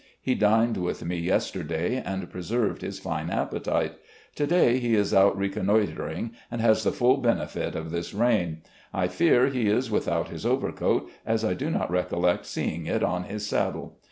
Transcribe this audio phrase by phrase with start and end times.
[0.19, 3.99] He dined with me yesterday and preserves his fine appetite.
[4.33, 8.63] To day he is out reconnoitring and has the full benefit of this rain.
[8.95, 13.25] I fear he is without his overcoat, as I do not recollect seeing it on
[13.25, 13.99] his saddle.